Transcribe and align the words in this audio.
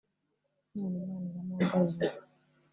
none 0.75 0.95
Imana 1.01 1.25
iramungaruriye 1.29 2.17